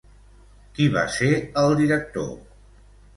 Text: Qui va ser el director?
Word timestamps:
Qui 0.77 0.87
va 0.95 1.03
ser 1.15 1.29
el 1.65 1.75
director? 1.83 2.33